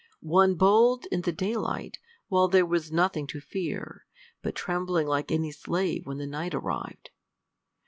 [0.33, 4.07] one bold in the daylight, while there was nothing to fear,
[4.41, 7.11] but trembling like any slave when the night arrived.